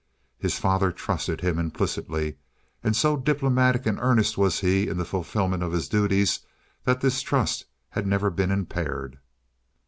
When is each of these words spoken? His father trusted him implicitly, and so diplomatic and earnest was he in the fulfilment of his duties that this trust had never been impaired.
His 0.39 0.57
father 0.57 0.91
trusted 0.91 1.41
him 1.41 1.59
implicitly, 1.59 2.37
and 2.83 2.95
so 2.95 3.15
diplomatic 3.15 3.85
and 3.85 3.99
earnest 4.01 4.35
was 4.35 4.61
he 4.61 4.87
in 4.87 4.97
the 4.97 5.05
fulfilment 5.05 5.61
of 5.61 5.73
his 5.73 5.87
duties 5.87 6.39
that 6.85 7.01
this 7.01 7.21
trust 7.21 7.65
had 7.91 8.07
never 8.07 8.31
been 8.31 8.49
impaired. 8.49 9.19